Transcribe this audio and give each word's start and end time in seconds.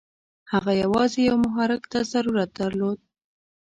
هغه 0.51 0.71
یوازې 0.83 1.19
یوه 1.27 1.39
محرک 1.45 1.83
ته 1.91 1.99
ضرورت 2.13 2.49
درلود. 2.59 2.99